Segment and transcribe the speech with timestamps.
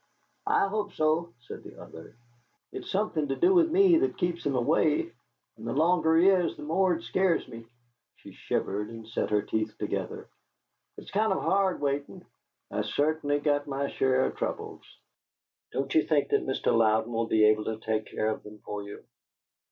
[0.47, 2.15] "I hope so," said the other.
[2.71, 5.11] "It's something to do with me that keeps him away,
[5.57, 7.67] and the longer he is the more it scares me."
[8.15, 10.27] She shivered and set her teeth together.
[10.97, 12.25] "It's kind of hard, waitin'.
[12.71, 14.81] I cert'nly got my share of troubles."
[15.71, 16.75] "Don't you think that Mr.
[16.75, 19.03] Louden will be able to take care of them for you?"